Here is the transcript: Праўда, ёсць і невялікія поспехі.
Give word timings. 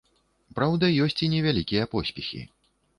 Праўда, 0.59 0.89
ёсць 1.07 1.19
і 1.29 1.31
невялікія 1.37 1.83
поспехі. 1.95 2.47